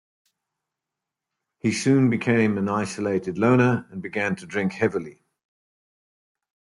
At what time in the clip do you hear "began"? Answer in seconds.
4.01-4.35